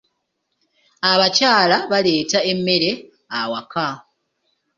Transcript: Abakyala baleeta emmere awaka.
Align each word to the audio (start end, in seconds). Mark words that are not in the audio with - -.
Abakyala 1.11 1.77
baleeta 1.91 2.39
emmere 2.51 2.91
awaka. 3.39 3.87